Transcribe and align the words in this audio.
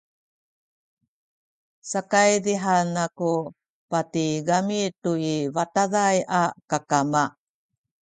sakaydihan 1.89 2.87
kaku 2.97 3.33
patigami 3.89 4.81
tu 5.01 5.11
i 5.35 5.35
bataday 5.55 6.17
a 6.41 6.43
kakama 6.69 7.23